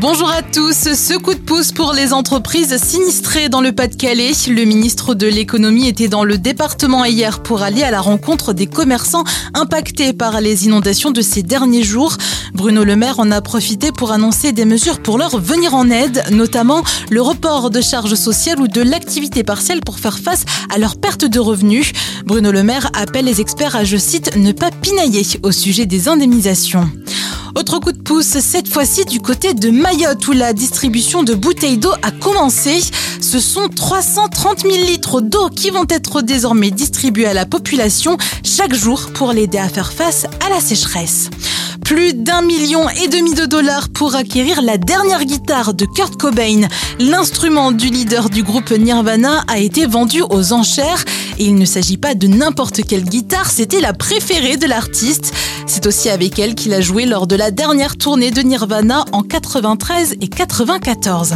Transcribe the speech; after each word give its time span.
Bonjour 0.00 0.30
à 0.30 0.42
tous. 0.42 0.94
Ce 0.94 1.18
coup 1.18 1.34
de 1.34 1.40
pouce 1.40 1.72
pour 1.72 1.92
les 1.92 2.12
entreprises 2.12 2.76
sinistrées 2.76 3.48
dans 3.48 3.60
le 3.60 3.72
Pas-de-Calais. 3.72 4.30
Le 4.48 4.64
ministre 4.64 5.16
de 5.16 5.26
l'économie 5.26 5.88
était 5.88 6.06
dans 6.06 6.22
le 6.22 6.38
département 6.38 7.04
hier 7.04 7.42
pour 7.42 7.62
aller 7.62 7.82
à 7.82 7.90
la 7.90 8.00
rencontre 8.00 8.52
des 8.52 8.68
commerçants 8.68 9.24
impactés 9.54 10.12
par 10.12 10.40
les 10.40 10.66
inondations 10.66 11.10
de 11.10 11.20
ces 11.20 11.42
derniers 11.42 11.82
jours. 11.82 12.16
Bruno 12.54 12.84
Le 12.84 12.94
Maire 12.94 13.18
en 13.18 13.32
a 13.32 13.40
profité 13.40 13.90
pour 13.90 14.12
annoncer 14.12 14.52
des 14.52 14.64
mesures 14.64 15.00
pour 15.00 15.18
leur 15.18 15.40
venir 15.40 15.74
en 15.74 15.90
aide, 15.90 16.22
notamment 16.30 16.84
le 17.10 17.20
report 17.20 17.70
de 17.70 17.80
charges 17.80 18.14
sociales 18.14 18.60
ou 18.60 18.68
de 18.68 18.80
l'activité 18.80 19.42
partielle 19.42 19.80
pour 19.80 19.98
faire 19.98 20.20
face 20.20 20.44
à 20.72 20.78
leur 20.78 21.00
perte 21.00 21.24
de 21.24 21.40
revenus. 21.40 21.90
Bruno 22.24 22.52
Le 22.52 22.62
Maire 22.62 22.88
appelle 22.94 23.24
les 23.24 23.40
experts 23.40 23.74
à, 23.74 23.82
je 23.82 23.96
cite, 23.96 24.36
ne 24.36 24.52
pas 24.52 24.70
pinailler 24.70 25.26
au 25.42 25.50
sujet 25.50 25.86
des 25.86 26.06
indemnisations. 26.06 26.88
Autre 27.58 27.80
coup 27.80 27.90
de 27.90 28.00
pouce, 28.00 28.38
cette 28.38 28.68
fois-ci 28.68 29.04
du 29.04 29.18
côté 29.20 29.52
de 29.52 29.70
Mayotte 29.70 30.28
où 30.28 30.32
la 30.32 30.52
distribution 30.52 31.24
de 31.24 31.34
bouteilles 31.34 31.76
d'eau 31.76 31.90
a 32.02 32.12
commencé. 32.12 32.80
Ce 33.20 33.40
sont 33.40 33.66
330 33.68 34.60
000 34.60 34.74
litres 34.86 35.20
d'eau 35.20 35.48
qui 35.48 35.70
vont 35.70 35.86
être 35.88 36.22
désormais 36.22 36.70
distribués 36.70 37.26
à 37.26 37.34
la 37.34 37.46
population 37.46 38.16
chaque 38.44 38.74
jour 38.74 39.10
pour 39.12 39.32
l'aider 39.32 39.58
à 39.58 39.68
faire 39.68 39.92
face 39.92 40.26
à 40.46 40.50
la 40.50 40.60
sécheresse. 40.60 41.30
Plus 41.84 42.14
d'un 42.14 42.42
million 42.42 42.88
et 42.90 43.08
demi 43.08 43.34
de 43.34 43.46
dollars 43.46 43.88
pour 43.88 44.14
acquérir 44.14 44.62
la 44.62 44.78
dernière 44.78 45.24
guitare 45.24 45.74
de 45.74 45.84
Kurt 45.86 46.16
Cobain. 46.16 46.68
L'instrument 47.00 47.72
du 47.72 47.88
leader 47.88 48.30
du 48.30 48.42
groupe 48.44 48.70
Nirvana 48.70 49.42
a 49.48 49.58
été 49.58 49.86
vendu 49.86 50.22
aux 50.30 50.52
enchères 50.52 51.04
et 51.38 51.44
il 51.44 51.54
ne 51.54 51.64
s'agit 51.64 51.96
pas 51.96 52.14
de 52.14 52.26
n'importe 52.26 52.82
quelle 52.86 53.04
guitare, 53.04 53.50
c'était 53.50 53.80
la 53.80 53.92
préférée 53.92 54.56
de 54.56 54.66
l'artiste. 54.66 55.32
C'est 55.66 55.86
aussi 55.86 56.08
avec 56.08 56.38
elle 56.38 56.54
qu'il 56.54 56.74
a 56.74 56.80
joué 56.80 57.06
lors 57.06 57.26
de 57.26 57.36
la 57.36 57.50
dernière 57.50 57.96
tournée 57.96 58.30
de 58.30 58.40
Nirvana 58.40 59.04
en 59.12 59.22
93 59.22 60.16
et 60.20 60.28
94. 60.28 61.34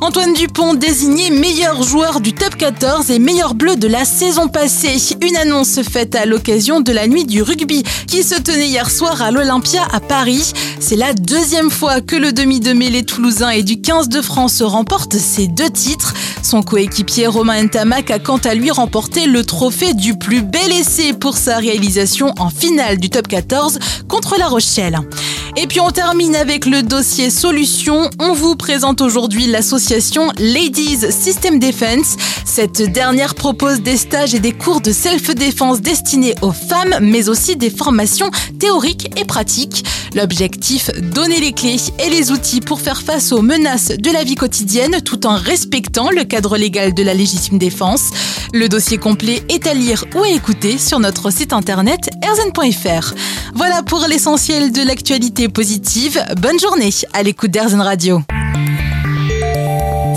Antoine 0.00 0.32
Dupont 0.34 0.74
désigné 0.74 1.30
meilleur 1.30 1.82
joueur 1.82 2.20
du 2.20 2.32
top 2.32 2.56
14 2.56 3.10
et 3.10 3.18
meilleur 3.18 3.54
bleu 3.54 3.76
de 3.76 3.86
la 3.86 4.04
saison 4.04 4.48
passée. 4.48 4.96
Une 5.20 5.36
annonce 5.36 5.80
faite 5.82 6.16
à 6.16 6.26
l'occasion 6.26 6.80
de 6.80 6.92
la 6.92 7.06
nuit 7.06 7.24
du 7.24 7.40
rugby 7.40 7.84
qui 8.08 8.22
se 8.24 8.34
tenait 8.34 8.66
hier 8.66 8.90
soir 8.90 9.22
à 9.22 9.30
l'Olympia 9.30 9.86
à 9.92 10.00
Paris. 10.00 10.52
C'est 10.80 10.96
la 10.96 11.12
deuxième 11.12 11.70
fois 11.70 12.00
que 12.00 12.16
le 12.16 12.32
demi 12.32 12.58
de 12.58 12.72
mêlée 12.72 13.04
toulousain 13.04 13.50
et 13.50 13.62
du 13.62 13.80
15 13.80 14.08
de 14.08 14.20
France 14.20 14.60
remporte 14.62 15.16
ces 15.16 15.46
deux 15.46 15.70
titres. 15.70 16.14
Son 16.52 16.62
coéquipier 16.62 17.28
Romain 17.28 17.62
Ntamak 17.62 18.10
a 18.10 18.18
quant 18.18 18.36
à 18.36 18.52
lui 18.52 18.70
remporté 18.70 19.24
le 19.24 19.42
trophée 19.42 19.94
du 19.94 20.18
plus 20.18 20.42
bel 20.42 20.70
essai 20.70 21.14
pour 21.14 21.38
sa 21.38 21.56
réalisation 21.56 22.34
en 22.38 22.50
finale 22.50 22.98
du 22.98 23.08
top 23.08 23.26
14 23.26 23.78
contre 24.06 24.36
La 24.38 24.48
Rochelle. 24.48 25.00
Et 25.54 25.66
puis 25.66 25.80
on 25.80 25.90
termine 25.90 26.34
avec 26.34 26.64
le 26.64 26.82
dossier 26.82 27.28
solution. 27.28 28.08
On 28.18 28.32
vous 28.32 28.56
présente 28.56 29.02
aujourd'hui 29.02 29.46
l'association 29.46 30.32
Ladies 30.38 31.10
System 31.10 31.58
Defense. 31.58 32.16
Cette 32.46 32.80
dernière 32.80 33.34
propose 33.34 33.82
des 33.82 33.98
stages 33.98 34.34
et 34.34 34.40
des 34.40 34.52
cours 34.52 34.80
de 34.80 34.92
self-défense 34.92 35.82
destinés 35.82 36.34
aux 36.40 36.52
femmes, 36.52 36.96
mais 37.02 37.28
aussi 37.28 37.56
des 37.56 37.68
formations 37.68 38.30
théoriques 38.58 39.10
et 39.20 39.26
pratiques. 39.26 39.84
L'objectif, 40.14 40.90
donner 41.00 41.40
les 41.40 41.52
clés 41.52 41.76
et 41.98 42.08
les 42.08 42.30
outils 42.30 42.60
pour 42.60 42.80
faire 42.80 43.02
face 43.02 43.30
aux 43.32 43.42
menaces 43.42 43.88
de 43.88 44.10
la 44.10 44.24
vie 44.24 44.34
quotidienne 44.36 45.02
tout 45.04 45.26
en 45.26 45.36
respectant 45.36 46.10
le 46.10 46.24
cadre 46.24 46.56
légal 46.56 46.94
de 46.94 47.02
la 47.02 47.12
légitime 47.12 47.58
défense. 47.58 48.10
Le 48.54 48.68
dossier 48.68 48.98
complet 48.98 49.42
est 49.48 49.66
à 49.66 49.72
lire 49.72 50.04
ou 50.14 50.22
à 50.22 50.28
écouter 50.28 50.76
sur 50.76 51.00
notre 51.00 51.30
site 51.30 51.54
internet 51.54 52.10
erzen.fr. 52.22 53.14
Voilà 53.54 53.82
pour 53.82 54.06
l'essentiel 54.06 54.72
de 54.72 54.82
l'actualité 54.86 55.48
positive. 55.48 56.22
Bonne 56.38 56.60
journée 56.60 56.90
à 57.14 57.22
l'écoute 57.22 57.50
d'Erzen 57.50 57.80
Radio. 57.80 58.20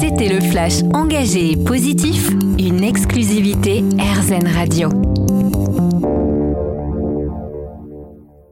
C'était 0.00 0.28
le 0.28 0.40
flash 0.40 0.82
engagé 0.92 1.52
et 1.52 1.56
positif, 1.56 2.30
une 2.58 2.82
exclusivité 2.82 3.84
Erzen 3.98 4.48
Radio. 4.48 4.90